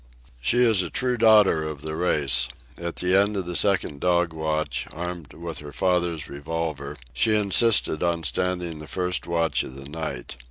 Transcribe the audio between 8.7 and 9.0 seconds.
the